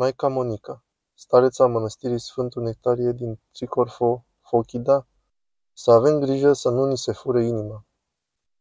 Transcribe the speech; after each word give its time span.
Maica 0.00 0.28
Monica, 0.28 0.84
stareța 1.14 1.66
mănăstirii 1.66 2.18
Sfântul 2.18 2.62
Nectarie 2.62 3.12
din 3.12 3.40
Tricorfo, 3.52 4.24
Fochida, 4.40 5.06
să 5.72 5.90
avem 5.90 6.20
grijă 6.20 6.52
să 6.52 6.68
nu 6.68 6.84
ni 6.84 6.96
se 6.96 7.12
fure 7.12 7.44
inima. 7.44 7.84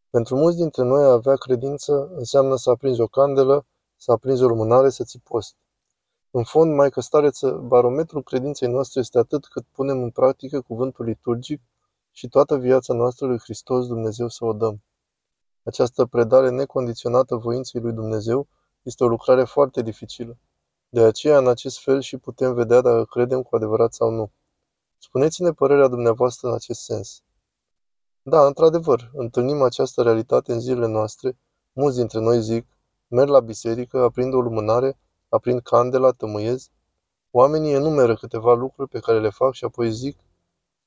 Pentru 0.10 0.36
mulți 0.36 0.58
dintre 0.58 0.84
noi 0.84 1.04
a 1.04 1.12
avea 1.12 1.36
credință 1.36 2.10
înseamnă 2.16 2.56
să 2.56 2.70
aprinzi 2.70 3.02
o 3.02 3.08
candelă, 3.08 3.66
să 3.96 4.12
aprinzi 4.12 4.44
o 4.44 4.48
lumânare, 4.48 4.90
să 4.90 5.04
ți 5.04 5.20
post. 5.20 5.56
În 6.32 6.44
fond, 6.44 6.74
Maică 6.74 7.02
Stareță, 7.02 7.52
barometrul 7.52 8.24
credinței 8.24 8.70
noastre 8.70 9.00
este 9.00 9.18
atât 9.18 9.48
cât 9.48 9.66
punem 9.72 10.02
în 10.02 10.10
practică 10.10 10.62
cuvântul 10.62 11.06
liturgic 11.06 11.62
și 12.12 12.28
toată 12.28 12.58
viața 12.58 12.94
noastră 12.94 13.26
lui 13.26 13.40
Hristos 13.40 13.88
Dumnezeu 13.88 14.28
să 14.28 14.46
o 14.46 14.54
dăm. 14.54 14.84
Această 15.64 16.06
predare 16.06 16.50
necondiționată 16.50 17.36
voinței 17.36 17.82
lui 17.82 17.94
Dumnezeu 17.94 18.48
este 18.82 19.04
o 19.04 19.08
lucrare 19.08 19.44
foarte 19.44 19.82
dificilă. 19.82 20.38
De 20.90 21.02
aceea, 21.02 21.38
în 21.38 21.48
acest 21.48 21.80
fel 21.80 22.02
și 22.02 22.18
putem 22.18 22.54
vedea 22.54 22.82
dacă 22.82 23.06
credem 23.06 23.42
cu 23.42 23.56
adevărat 23.56 23.94
sau 23.94 24.10
nu. 24.10 24.32
Spuneți-ne 24.98 25.52
părerea 25.52 25.88
dumneavoastră 25.88 26.48
în 26.48 26.54
acest 26.54 26.82
sens. 26.82 27.22
Da, 28.22 28.46
într-adevăr, 28.46 29.10
întâlnim 29.14 29.62
această 29.62 30.02
realitate 30.02 30.52
în 30.52 30.60
zilele 30.60 30.88
noastre. 30.88 31.38
Mulți 31.74 31.98
dintre 31.98 32.20
noi 32.20 32.42
zic, 32.42 32.66
merg 33.08 33.30
la 33.30 33.40
biserică, 33.40 34.00
aprind 34.00 34.34
o 34.34 34.42
lumânare, 34.42 35.00
aprind 35.30 35.62
candela, 35.62 36.12
tămâiez. 36.12 36.70
Oamenii 37.32 37.74
enumeră 37.74 38.16
câteva 38.16 38.54
lucruri 38.54 38.90
pe 38.90 39.00
care 39.00 39.20
le 39.20 39.30
fac 39.30 39.54
și 39.54 39.64
apoi 39.64 39.92
zic, 39.92 40.18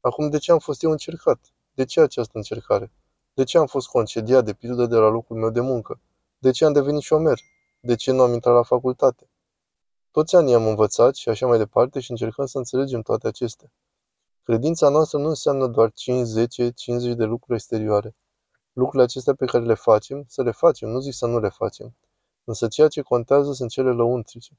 acum 0.01 0.30
de 0.30 0.38
ce 0.38 0.52
am 0.52 0.59
fost 0.59 0.82
eu 0.82 0.90
încercat? 0.90 1.38
De 1.74 1.84
ce 1.84 2.01
această 2.01 2.32
încercare? 2.34 2.92
De 3.34 3.45
ce 3.45 3.59
am 3.59 3.66
fost 3.66 3.88
concediat 3.88 4.45
de 4.45 4.52
pildă 4.52 4.87
de 4.87 4.96
la 4.96 5.09
locul 5.09 5.37
meu 5.37 5.51
de 5.51 5.60
muncă? 5.60 6.01
De 6.38 6.51
ce 6.51 6.64
am 6.64 6.73
devenit 6.73 7.02
șomer? 7.02 7.40
De 7.80 7.95
ce 7.95 8.12
nu 8.12 8.23
am 8.23 8.32
intrat 8.32 8.54
la 8.54 8.62
facultate? 8.62 9.29
Toți 10.12 10.37
anii 10.37 10.55
am 10.55 10.66
învățat 10.66 11.14
și 11.14 11.28
așa 11.28 11.46
mai 11.46 11.59
departe 11.59 12.00
și 12.00 12.10
încercăm 12.10 12.46
să 12.46 12.59
înțelegem 12.59 13.02
toate 13.02 13.27
acestea. 13.27 13.73
Credința 14.43 14.88
noastră 14.88 15.18
nu 15.18 15.29
înseamnă 15.29 15.66
doar 15.66 15.93
5, 15.93 16.26
10, 16.26 16.71
50 16.71 17.15
de 17.15 17.24
lucruri 17.24 17.54
exterioare. 17.54 18.16
Lucrurile 18.73 19.02
acestea 19.02 19.34
pe 19.34 19.45
care 19.45 19.65
le 19.65 19.74
facem, 19.74 20.24
să 20.29 20.43
le 20.43 20.51
facem, 20.51 20.88
nu 20.88 21.01
zic 21.01 21.15
să 21.15 21.26
nu 21.26 21.38
le 21.38 21.49
facem. 21.49 21.96
Însă 22.45 22.68
ceea 22.68 22.88
ce 22.88 23.01
contează 23.01 23.52
sunt 23.52 23.71
cele 23.71 23.90
lăuntrice. 23.90 24.59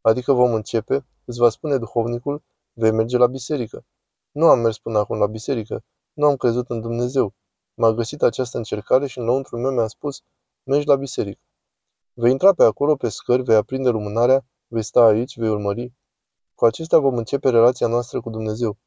Adică 0.00 0.32
vom 0.32 0.54
începe, 0.54 1.06
îți 1.24 1.38
va 1.38 1.48
spune 1.48 1.78
duhovnicul, 1.78 2.42
vei 2.72 2.90
merge 2.90 3.16
la 3.16 3.26
biserică. 3.26 3.84
Nu 4.30 4.46
am 4.46 4.58
mers 4.58 4.78
până 4.78 4.98
acum 4.98 5.18
la 5.18 5.26
biserică, 5.26 5.84
nu 6.12 6.26
am 6.26 6.36
crezut 6.36 6.70
în 6.70 6.80
Dumnezeu. 6.80 7.34
M-a 7.74 7.92
găsit 7.92 8.22
această 8.22 8.56
încercare 8.56 9.06
și 9.06 9.18
în 9.18 9.24
lăuntru 9.24 9.58
meu 9.58 9.70
mi-a 9.70 9.86
spus, 9.86 10.22
mergi 10.62 10.86
la 10.86 10.96
biserică. 10.96 11.40
Vei 12.12 12.30
intra 12.30 12.52
pe 12.54 12.64
acolo, 12.64 12.96
pe 12.96 13.08
scări, 13.08 13.42
vei 13.42 13.56
aprinde 13.56 13.88
lumânarea, 13.88 14.44
vei 14.72 14.82
sta 14.82 15.00
aici, 15.04 15.38
vei 15.38 15.48
urmări. 15.48 15.92
Cu 16.54 16.64
acestea 16.64 16.98
vom 16.98 17.16
începe 17.16 17.50
relația 17.50 17.86
noastră 17.86 18.20
cu 18.20 18.30
Dumnezeu. 18.30 18.78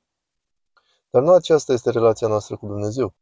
Dar 1.09 1.22
nu 1.22 1.31
aceasta 1.31 1.73
este 1.73 1.89
relația 1.89 2.27
noastră 2.27 2.58
cu 2.58 2.67
Dumnezeu. 2.67 3.14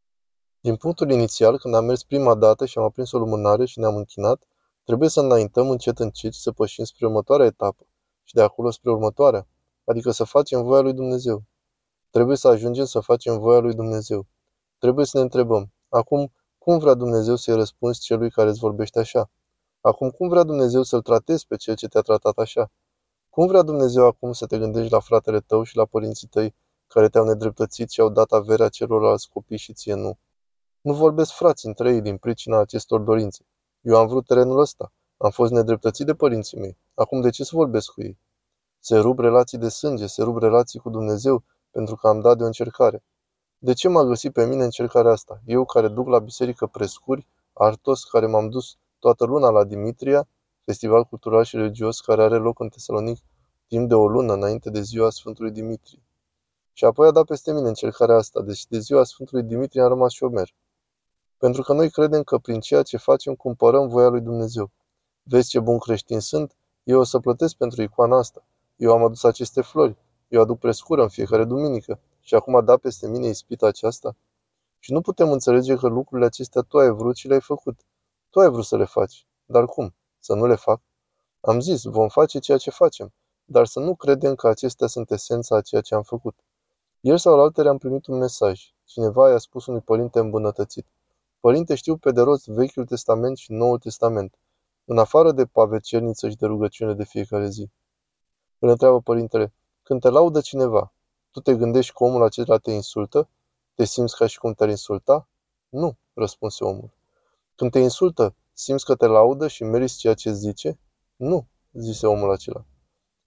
Din 0.59 0.75
punctul 0.75 1.11
inițial, 1.11 1.57
când 1.59 1.75
am 1.75 1.85
mers 1.85 2.03
prima 2.03 2.35
dată 2.35 2.65
și 2.65 2.77
am 2.77 2.83
aprins 2.83 3.11
o 3.11 3.17
lumânare 3.17 3.65
și 3.65 3.79
ne-am 3.79 3.95
închinat, 3.95 4.43
trebuie 4.83 5.09
să 5.09 5.19
înaintăm 5.19 5.69
încet 5.69 5.99
încet 5.99 6.33
și 6.33 6.41
să 6.41 6.51
pășim 6.51 6.83
spre 6.83 7.05
următoarea 7.05 7.45
etapă 7.45 7.85
și 8.23 8.33
de 8.33 8.41
acolo 8.41 8.71
spre 8.71 8.91
următoarea, 8.91 9.47
adică 9.83 10.11
să 10.11 10.23
facem 10.23 10.63
voia 10.63 10.81
lui 10.81 10.93
Dumnezeu. 10.93 11.43
Trebuie 12.09 12.37
să 12.37 12.47
ajungem 12.47 12.85
să 12.85 12.99
facem 12.99 13.39
voia 13.39 13.59
lui 13.59 13.73
Dumnezeu. 13.73 14.27
Trebuie 14.77 15.05
să 15.05 15.17
ne 15.17 15.23
întrebăm, 15.23 15.73
acum, 15.89 16.33
cum 16.57 16.77
vrea 16.77 16.93
Dumnezeu 16.93 17.35
să-i 17.35 17.55
răspunzi 17.55 18.01
celui 18.01 18.31
care 18.31 18.49
îți 18.49 18.59
vorbește 18.59 18.99
așa? 18.99 19.29
Acum, 19.85 20.09
cum 20.09 20.27
vrea 20.29 20.43
Dumnezeu 20.43 20.83
să-l 20.83 21.01
tratezi 21.01 21.47
pe 21.47 21.55
cel 21.55 21.75
ce 21.75 21.87
te-a 21.87 22.01
tratat 22.01 22.37
așa? 22.37 22.71
Cum 23.29 23.47
vrea 23.47 23.61
Dumnezeu 23.61 24.05
acum 24.05 24.31
să 24.31 24.45
te 24.45 24.57
gândești 24.57 24.91
la 24.91 24.99
fratele 24.99 25.39
tău 25.39 25.63
și 25.63 25.75
la 25.75 25.85
părinții 25.85 26.27
tăi 26.27 26.55
care 26.87 27.09
te-au 27.09 27.25
nedreptățit 27.25 27.89
și 27.89 28.01
au 28.01 28.09
dat 28.09 28.31
averea 28.31 28.69
celorlalți 28.69 29.29
copii 29.29 29.57
și 29.57 29.73
ție 29.73 29.93
nu? 29.93 30.17
Nu 30.81 30.93
vorbesc 30.93 31.31
frați 31.31 31.65
între 31.65 31.93
ei 31.93 32.01
din 32.01 32.17
pricina 32.17 32.59
acestor 32.59 33.01
dorințe. 33.01 33.45
Eu 33.81 33.97
am 33.97 34.07
vrut 34.07 34.25
terenul 34.25 34.59
ăsta. 34.59 34.93
Am 35.17 35.29
fost 35.29 35.51
nedreptățit 35.51 36.05
de 36.05 36.13
părinții 36.13 36.59
mei. 36.59 36.77
Acum 36.93 37.21
de 37.21 37.29
ce 37.29 37.43
să 37.43 37.51
vorbesc 37.53 37.91
cu 37.91 38.01
ei? 38.01 38.19
Se 38.79 38.97
rup 38.97 39.19
relații 39.19 39.57
de 39.57 39.69
sânge, 39.69 40.07
se 40.07 40.23
rup 40.23 40.37
relații 40.37 40.79
cu 40.79 40.89
Dumnezeu 40.89 41.43
pentru 41.71 41.95
că 41.95 42.07
am 42.07 42.19
dat 42.19 42.37
de 42.37 42.43
o 42.43 42.45
încercare. 42.45 43.03
De 43.57 43.73
ce 43.73 43.87
m-a 43.87 44.03
găsit 44.03 44.33
pe 44.33 44.45
mine 44.45 44.63
încercarea 44.63 45.11
asta? 45.11 45.41
Eu 45.45 45.65
care 45.65 45.87
duc 45.87 46.07
la 46.07 46.19
biserică 46.19 46.67
prescuri, 46.67 47.27
artos, 47.53 48.03
care 48.03 48.25
m-am 48.25 48.49
dus 48.49 48.77
toată 49.03 49.25
luna 49.25 49.49
la 49.49 49.63
Dimitria, 49.63 50.27
festival 50.63 51.03
cultural 51.03 51.43
și 51.43 51.55
religios 51.55 52.01
care 52.01 52.23
are 52.23 52.37
loc 52.37 52.59
în 52.59 52.69
Tesalonic 52.69 53.19
timp 53.67 53.87
de 53.87 53.95
o 53.95 54.07
lună 54.07 54.33
înainte 54.33 54.69
de 54.69 54.81
ziua 54.81 55.09
Sfântului 55.09 55.51
Dimitrie. 55.51 56.03
Și 56.73 56.85
apoi 56.85 57.07
a 57.07 57.11
dat 57.11 57.25
peste 57.25 57.53
mine 57.53 57.67
încercarea 57.67 58.15
asta, 58.15 58.41
deci 58.41 58.65
de 58.67 58.79
ziua 58.79 59.03
Sfântului 59.03 59.43
Dimitrie 59.43 59.81
am 59.81 59.87
rămas 59.87 60.11
șomer. 60.11 60.53
Pentru 61.37 61.61
că 61.61 61.73
noi 61.73 61.89
credem 61.89 62.23
că 62.23 62.37
prin 62.37 62.59
ceea 62.59 62.81
ce 62.81 62.97
facem 62.97 63.35
cumpărăm 63.35 63.87
voia 63.87 64.07
lui 64.07 64.21
Dumnezeu. 64.21 64.71
Vezi 65.23 65.49
ce 65.49 65.59
bun 65.59 65.77
creștin 65.77 66.19
sunt? 66.19 66.55
Eu 66.83 66.99
o 66.99 67.03
să 67.03 67.19
plătesc 67.19 67.55
pentru 67.55 67.81
icoana 67.81 68.17
asta. 68.17 68.43
Eu 68.75 68.91
am 68.91 69.03
adus 69.03 69.23
aceste 69.23 69.61
flori. 69.61 69.95
Eu 70.27 70.41
aduc 70.41 70.59
prescură 70.59 71.01
în 71.01 71.09
fiecare 71.09 71.43
duminică. 71.43 71.99
Și 72.21 72.35
acum 72.35 72.55
a 72.55 72.61
dat 72.61 72.79
peste 72.79 73.07
mine 73.07 73.27
ispita 73.27 73.67
aceasta? 73.67 74.15
Și 74.79 74.91
nu 74.91 75.01
putem 75.01 75.31
înțelege 75.31 75.75
că 75.75 75.87
lucrurile 75.87 76.27
acestea 76.27 76.61
tu 76.61 76.77
ai 76.77 76.89
vrut 76.89 77.15
și 77.15 77.27
le-ai 77.27 77.41
făcut. 77.41 77.79
Tu 78.33 78.39
ai 78.39 78.49
vrut 78.49 78.65
să 78.65 78.77
le 78.77 78.85
faci. 78.85 79.27
Dar 79.45 79.65
cum? 79.65 79.95
Să 80.19 80.33
nu 80.33 80.45
le 80.45 80.55
fac? 80.55 80.81
Am 81.41 81.59
zis, 81.59 81.83
vom 81.83 82.07
face 82.07 82.39
ceea 82.39 82.57
ce 82.57 82.69
facem, 82.69 83.13
dar 83.45 83.65
să 83.65 83.79
nu 83.79 83.95
credem 83.95 84.35
că 84.35 84.47
acestea 84.47 84.87
sunt 84.87 85.11
esența 85.11 85.55
a 85.55 85.61
ceea 85.61 85.81
ce 85.81 85.95
am 85.95 86.01
făcut. 86.01 86.35
Ieri 86.99 87.19
sau 87.19 87.39
altere 87.39 87.69
am 87.69 87.77
primit 87.77 88.05
un 88.05 88.17
mesaj. 88.17 88.73
Cineva 88.85 89.29
i-a 89.29 89.37
spus 89.37 89.65
unui 89.65 89.81
părinte 89.81 90.19
îmbunătățit. 90.19 90.85
Părinte, 91.39 91.75
știu 91.75 91.97
pe 91.97 92.11
de 92.11 92.21
rost 92.21 92.47
Vechiul 92.47 92.85
Testament 92.85 93.37
și 93.37 93.51
Noul 93.51 93.79
Testament, 93.79 94.35
în 94.85 94.97
afară 94.97 95.31
de 95.31 95.45
pavecerniță 95.45 96.29
și 96.29 96.35
de 96.35 96.45
rugăciune 96.45 96.93
de 96.93 97.03
fiecare 97.03 97.47
zi. 97.47 97.69
Îl 98.59 98.69
întreabă 98.69 99.01
părintele, 99.01 99.53
când 99.83 100.01
te 100.01 100.09
laudă 100.09 100.41
cineva, 100.41 100.93
tu 101.31 101.39
te 101.39 101.55
gândești 101.55 101.93
că 101.93 102.03
omul 102.03 102.23
acela 102.23 102.57
te 102.57 102.71
insultă? 102.71 103.29
Te 103.73 103.83
simți 103.83 104.15
ca 104.15 104.27
și 104.27 104.39
cum 104.39 104.53
te-ar 104.53 104.69
insulta? 104.69 105.27
Nu, 105.69 105.95
răspunse 106.13 106.63
omul. 106.63 107.01
Când 107.55 107.71
te 107.71 107.79
insultă, 107.79 108.35
simți 108.53 108.85
că 108.85 108.95
te 108.95 109.05
laudă 109.05 109.47
și 109.47 109.63
meriți 109.63 109.97
ceea 109.97 110.13
ce 110.13 110.31
zice? 110.31 110.79
Nu, 111.15 111.47
zise 111.71 112.07
omul 112.07 112.31
acela. 112.31 112.65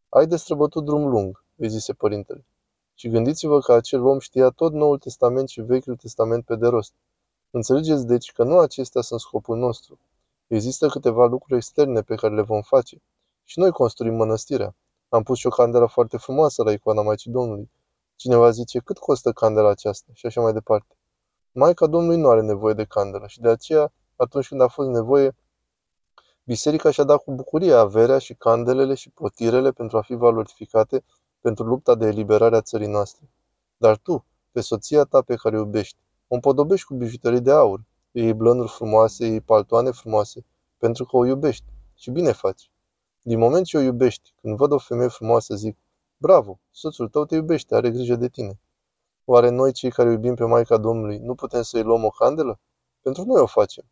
Ai 0.09 0.27
de 0.27 0.37
străbătut 0.37 0.85
drum 0.85 1.09
lung, 1.09 1.45
îi 1.57 1.69
zise 1.69 1.93
părintele. 1.93 2.47
Și 2.95 3.09
gândiți-vă 3.09 3.61
că 3.61 3.73
acel 3.73 4.05
om 4.05 4.19
știa 4.19 4.51
tot 4.51 4.73
Noul 4.73 4.99
Testament 4.99 5.49
și 5.49 5.61
Vechiul 5.61 5.97
Testament 5.97 6.45
pe 6.45 6.57
de 6.57 6.67
rost. 6.67 6.93
Înțelegeți 7.51 8.07
deci 8.07 8.33
că 8.33 8.45
nu 8.45 8.59
acestea 8.59 9.01
sunt 9.01 9.21
scopul 9.21 9.57
nostru. 9.59 9.99
Există 10.47 10.89
câteva 10.89 11.27
lucruri 11.27 11.57
externe 11.57 12.03
pe 12.03 12.15
care 12.15 12.35
le 12.35 12.43
vom 12.43 12.63
face. 12.63 13.03
Și 13.45 13.59
noi 13.59 13.71
construim 13.71 14.15
mănăstirea. 14.15 14.77
Am 15.09 15.23
pus 15.23 15.39
și 15.39 15.47
o 15.47 15.51
candelă 15.51 15.87
foarte 15.87 16.17
frumoasă 16.17 16.63
la 16.63 16.73
icoana 16.73 17.03
Maicii 17.03 17.31
Domnului. 17.31 17.71
Cineva 18.17 18.51
zice, 18.51 18.79
cât 18.79 18.99
costă 18.99 19.33
candela 19.33 19.69
aceasta? 19.69 20.11
Și 20.15 20.27
așa 20.27 20.41
mai 20.41 20.53
departe. 20.53 20.97
Maica 21.53 21.87
Domnului 21.87 22.21
nu 22.21 22.29
are 22.29 22.43
nevoie 22.43 22.75
de 22.75 22.85
candelă 22.85 23.27
și 23.27 23.41
de 23.41 23.49
aceea, 23.49 23.93
atunci 24.17 24.49
când 24.49 24.61
a 24.61 24.69
fost 24.69 24.89
nevoie, 24.89 25.37
biserica 26.45 26.91
și-a 26.91 27.05
dat 27.05 27.23
cu 27.23 27.35
bucurie 27.35 27.73
averea 27.73 28.19
și 28.19 28.35
candelele 28.35 28.95
și 28.95 29.11
potirele 29.11 29.73
pentru 29.73 29.97
a 29.97 30.03
fi 30.03 30.15
valorificate 30.15 31.05
pentru 31.41 31.65
lupta 31.65 31.95
de 31.95 32.07
eliberare 32.07 32.57
a 32.57 32.61
țării 32.61 32.89
noastre. 32.89 33.31
Dar 33.77 33.97
tu, 33.97 34.25
pe 34.51 34.61
soția 34.61 35.05
ta 35.05 35.23
pe 35.23 35.35
care 35.35 35.57
o 35.57 35.61
iubești, 35.61 35.97
o 36.29 36.35
împodobești 36.35 36.87
cu 36.87 36.95
bijuterii 36.95 37.41
de 37.41 37.51
aur, 37.51 37.85
îi 38.13 38.23
iei 38.23 38.35
blănuri 38.35 38.71
frumoase, 38.71 39.25
îi 39.25 39.31
iei 39.31 39.41
paltoane 39.41 39.91
frumoase, 39.91 40.45
pentru 40.79 41.05
că 41.05 41.17
o 41.17 41.27
iubești. 41.27 41.65
Și 41.95 42.11
bine 42.11 42.33
faci. 42.33 42.71
Din 43.23 43.39
moment 43.39 43.67
ce 43.67 43.77
o 43.77 43.81
iubești, 43.81 44.35
când 44.41 44.57
văd 44.57 44.73
o 44.73 44.79
femeie 44.79 45.09
frumoasă, 45.09 45.55
zic, 45.55 45.77
bravo, 46.17 46.59
soțul 46.71 47.09
tău 47.09 47.25
te 47.25 47.35
iubește, 47.35 47.75
are 47.75 47.91
grijă 47.91 48.17
de 48.17 48.29
tine. 48.29 48.61
Oare 49.25 49.49
noi, 49.49 49.73
cei 49.73 49.91
care 49.91 50.11
iubim 50.11 50.35
pe 50.35 50.45
Maica 50.45 50.77
Domnului, 50.77 51.19
nu 51.19 51.35
putem 51.35 51.63
să-i 51.63 51.83
luăm 51.83 52.05
o 52.05 52.11
candelă? 52.11 52.59
Pentru 53.01 53.25
noi 53.25 53.41
o 53.41 53.47
facem. 53.47 53.85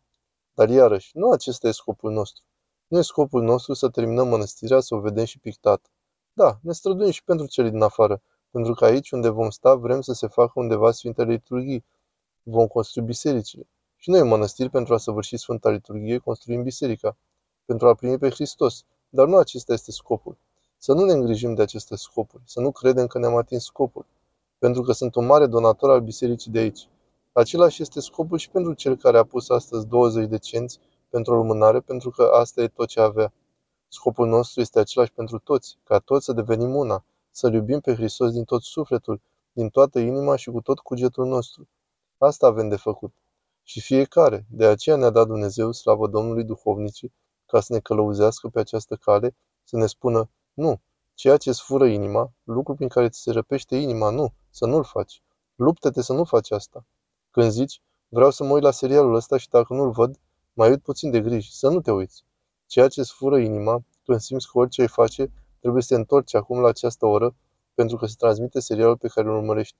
Dar 0.55 0.69
iarăși, 0.69 1.17
nu 1.17 1.29
acesta 1.31 1.67
e 1.67 1.71
scopul 1.71 2.11
nostru. 2.11 2.43
Nu 2.87 2.97
e 2.97 3.01
scopul 3.01 3.43
nostru 3.43 3.73
să 3.73 3.89
terminăm 3.89 4.27
mănăstirea, 4.27 4.79
să 4.79 4.95
o 4.95 4.99
vedem 4.99 5.25
și 5.25 5.39
pictată. 5.39 5.89
Da, 6.33 6.59
ne 6.61 6.73
străduim 6.73 7.11
și 7.11 7.23
pentru 7.23 7.45
cele 7.45 7.69
din 7.69 7.81
afară, 7.81 8.21
pentru 8.51 8.73
că 8.73 8.85
aici 8.85 9.11
unde 9.11 9.29
vom 9.29 9.49
sta 9.49 9.75
vrem 9.75 10.01
să 10.01 10.13
se 10.13 10.27
facă 10.27 10.51
undeva 10.55 10.91
Sfintele 10.91 11.31
Liturghii. 11.31 11.85
Vom 12.43 12.67
construi 12.67 13.03
bisericile. 13.03 13.67
Și 13.95 14.09
noi 14.09 14.19
în 14.19 14.27
mănăstiri, 14.27 14.69
pentru 14.69 14.93
a 14.93 14.97
săvârși 14.97 15.37
Sfânta 15.37 15.69
Liturghie, 15.69 16.17
construim 16.17 16.63
biserica, 16.63 17.17
pentru 17.65 17.87
a 17.87 17.93
primi 17.93 18.17
pe 18.17 18.29
Hristos. 18.29 18.83
Dar 19.09 19.27
nu 19.27 19.37
acesta 19.37 19.73
este 19.73 19.91
scopul. 19.91 20.37
Să 20.77 20.93
nu 20.93 21.05
ne 21.05 21.13
îngrijim 21.13 21.53
de 21.53 21.61
aceste 21.61 21.95
scopuri, 21.95 22.43
să 22.45 22.59
nu 22.59 22.71
credem 22.71 23.07
că 23.07 23.19
ne-am 23.19 23.35
atins 23.35 23.63
scopul, 23.63 24.05
pentru 24.57 24.81
că 24.81 24.91
sunt 24.91 25.15
un 25.15 25.25
mare 25.25 25.45
donator 25.45 25.89
al 25.89 26.01
bisericii 26.01 26.51
de 26.51 26.59
aici. 26.59 26.87
Același 27.37 27.81
este 27.81 27.99
scopul 27.99 28.37
și 28.37 28.49
pentru 28.49 28.73
cel 28.73 28.95
care 28.95 29.17
a 29.17 29.23
pus 29.23 29.49
astăzi 29.49 29.87
20 29.87 30.27
de 30.27 30.37
cenți 30.37 30.79
pentru 31.09 31.33
o 31.33 31.35
lumânare, 31.35 31.79
pentru 31.79 32.09
că 32.09 32.23
asta 32.23 32.61
e 32.61 32.67
tot 32.67 32.87
ce 32.87 32.99
avea. 32.99 33.33
Scopul 33.87 34.27
nostru 34.27 34.61
este 34.61 34.79
același 34.79 35.11
pentru 35.11 35.39
toți, 35.39 35.77
ca 35.83 35.99
toți 35.99 36.25
să 36.25 36.33
devenim 36.33 36.75
una, 36.75 37.05
să 37.31 37.49
iubim 37.53 37.79
pe 37.79 37.93
Hristos 37.93 38.31
din 38.31 38.43
tot 38.43 38.61
sufletul, 38.61 39.21
din 39.51 39.69
toată 39.69 39.99
inima 39.99 40.35
și 40.35 40.49
cu 40.51 40.61
tot 40.61 40.79
cugetul 40.79 41.25
nostru. 41.25 41.67
Asta 42.17 42.47
avem 42.47 42.69
de 42.69 42.75
făcut. 42.75 43.13
Și 43.63 43.81
fiecare, 43.81 44.45
de 44.49 44.65
aceea 44.65 44.95
ne-a 44.95 45.09
dat 45.09 45.27
Dumnezeu, 45.27 45.71
slavă 45.71 46.07
Domnului 46.07 46.43
duhovnicii, 46.43 47.13
ca 47.45 47.59
să 47.59 47.73
ne 47.73 47.79
călăuzească 47.79 48.47
pe 48.47 48.59
această 48.59 48.95
cale, 48.95 49.35
să 49.63 49.77
ne 49.77 49.85
spună, 49.85 50.29
nu, 50.53 50.79
ceea 51.13 51.37
ce 51.37 51.49
îți 51.49 51.61
fură 51.61 51.85
inima, 51.85 52.31
lucru 52.43 52.73
prin 52.73 52.87
care 52.87 53.09
ți 53.09 53.21
se 53.21 53.31
răpește 53.31 53.75
inima, 53.75 54.09
nu, 54.09 54.33
să 54.49 54.65
nu-l 54.65 54.83
faci. 54.83 55.21
Luptă-te 55.55 56.01
să 56.01 56.13
nu 56.13 56.23
faci 56.23 56.51
asta. 56.51 56.85
Când 57.35 57.51
zici, 57.51 57.81
vreau 58.07 58.31
să 58.31 58.43
mă 58.43 58.53
uit 58.53 58.63
la 58.63 58.71
serialul 58.71 59.15
ăsta 59.15 59.37
și 59.37 59.49
dacă 59.49 59.73
nu-l 59.73 59.91
văd, 59.91 60.19
mai 60.53 60.69
uit 60.69 60.81
puțin 60.81 61.11
de 61.11 61.21
griji, 61.21 61.57
să 61.57 61.69
nu 61.69 61.81
te 61.81 61.91
uiți. 61.91 62.23
Ceea 62.65 62.87
ce 62.87 62.99
îți 62.99 63.13
fură 63.13 63.37
inima, 63.37 63.83
când 64.03 64.19
simți 64.19 64.51
că 64.51 64.57
orice 64.57 64.81
ai 64.81 64.87
face, 64.87 65.31
trebuie 65.59 65.81
să 65.81 65.93
te 65.93 65.99
întorci 65.99 66.33
acum 66.35 66.59
la 66.59 66.67
această 66.67 67.05
oră, 67.05 67.35
pentru 67.73 67.97
că 67.97 68.05
se 68.05 68.15
transmite 68.17 68.59
serialul 68.59 68.97
pe 68.97 69.07
care 69.07 69.27
îl 69.27 69.35
urmărești. 69.35 69.75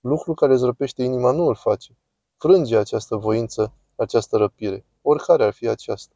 Lucru 0.00 0.34
care 0.34 0.52
îți 0.52 0.64
răpește 0.64 1.02
inima 1.02 1.30
nu 1.30 1.46
îl 1.46 1.54
face. 1.54 1.98
Frânge 2.36 2.76
această 2.76 3.16
voință, 3.16 3.72
această 3.96 4.36
răpire, 4.36 4.86
oricare 5.02 5.44
ar 5.44 5.52
fi 5.52 5.68
aceasta. 5.68 6.14